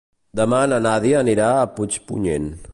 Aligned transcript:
Demà 0.39 0.61
na 0.71 0.79
Nàdia 0.85 1.19
anirà 1.25 1.53
a 1.59 1.71
Puigpunyent. 1.77 2.53